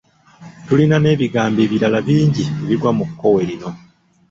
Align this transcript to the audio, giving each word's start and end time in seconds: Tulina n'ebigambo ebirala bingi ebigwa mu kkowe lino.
Tulina 0.65 0.97
n'ebigambo 0.99 1.59
ebirala 1.65 1.99
bingi 2.07 2.43
ebigwa 2.63 2.91
mu 2.97 3.05
kkowe 3.09 3.41
lino. 3.49 3.69